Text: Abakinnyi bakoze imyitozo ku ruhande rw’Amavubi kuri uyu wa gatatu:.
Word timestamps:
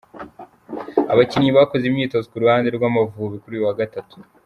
Abakinnyi 1.11 1.49
bakoze 1.57 1.83
imyitozo 1.87 2.25
ku 2.31 2.37
ruhande 2.43 2.67
rw’Amavubi 2.75 3.37
kuri 3.41 3.53
uyu 3.55 3.67
wa 3.67 3.77
gatatu:. 3.81 4.15